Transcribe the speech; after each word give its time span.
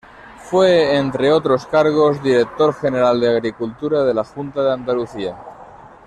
Fue, 0.49 0.95
entre 0.97 1.31
otros 1.31 1.67
cargos, 1.67 2.23
director 2.23 2.73
general 2.73 3.19
de 3.21 3.29
agricultura 3.29 4.03
de 4.03 4.15
la 4.15 4.23
Junta 4.23 4.63
de 4.63 4.73
Andalucía. 4.73 5.37